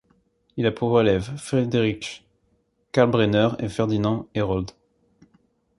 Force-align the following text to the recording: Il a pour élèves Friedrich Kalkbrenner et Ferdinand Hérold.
Il 0.57 0.65
a 0.65 0.71
pour 0.71 0.99
élèves 0.99 1.31
Friedrich 1.37 2.25
Kalkbrenner 2.91 3.49
et 3.59 3.69
Ferdinand 3.69 4.27
Hérold. 4.33 4.71